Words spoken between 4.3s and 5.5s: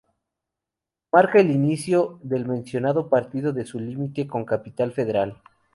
Capital Federal.